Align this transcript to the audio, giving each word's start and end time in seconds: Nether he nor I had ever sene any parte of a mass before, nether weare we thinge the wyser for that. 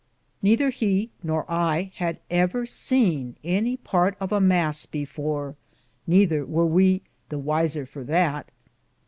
Nether 0.41 0.71
he 0.71 1.11
nor 1.21 1.45
I 1.47 1.91
had 1.97 2.17
ever 2.31 2.65
sene 2.65 3.35
any 3.43 3.77
parte 3.77 4.17
of 4.19 4.31
a 4.31 4.41
mass 4.41 4.87
before, 4.87 5.55
nether 6.07 6.43
weare 6.43 6.65
we 6.65 6.89
thinge 7.01 7.01
the 7.29 7.37
wyser 7.39 7.85
for 7.87 8.03
that. 8.05 8.49